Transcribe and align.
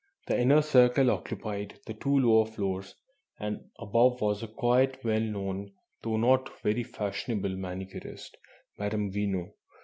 The 0.25 0.35
Inner 0.39 0.63
Circle 0.63 1.11
occupied 1.11 1.79
the 1.85 1.93
two 1.93 2.17
lower 2.17 2.47
floors, 2.47 2.95
and 3.39 3.69
above 3.77 4.19
was 4.19 4.43
quite 4.57 4.95
a 4.95 5.07
well 5.07 5.19
known, 5.21 5.73
though 6.01 6.17
not 6.17 6.59
very 6.63 6.81
fashionable, 6.81 7.55
manicurist, 7.55 8.35
Madame 8.79 9.11
Veno. 9.11 9.51